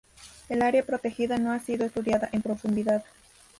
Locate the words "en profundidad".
2.31-3.05